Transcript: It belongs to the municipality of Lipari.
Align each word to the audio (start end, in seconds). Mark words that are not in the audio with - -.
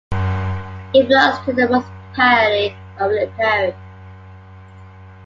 It 0.95 1.07
belongs 1.07 1.45
to 1.45 1.53
the 1.53 1.67
municipality 1.67 2.75
of 2.97 3.11
Lipari. 3.11 3.75